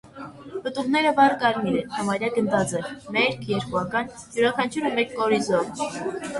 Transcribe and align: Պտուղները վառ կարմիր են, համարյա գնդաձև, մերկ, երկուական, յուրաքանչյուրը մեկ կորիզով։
Պտուղները 0.61 1.11
վառ 1.19 1.35
կարմիր 1.43 1.77
են, 1.81 1.91
համարյա 1.99 2.31
գնդաձև, 2.39 2.89
մերկ, 3.19 3.47
երկուական, 3.53 4.13
յուրաքանչյուրը 4.41 4.95
մեկ 5.01 5.17
կորիզով։ 5.23 5.83